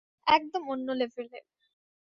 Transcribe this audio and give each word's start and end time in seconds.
একদম 0.27 0.63
অন্য 0.69 0.87
লেভেলের। 0.93 1.43